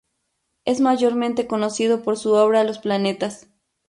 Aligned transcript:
Es 0.65 0.79
mayormente 0.81 1.45
conocido 1.45 2.01
por 2.01 2.17
su 2.17 2.31
obra 2.33 2.63
"Los 2.63 2.79
planetas". 2.79 3.49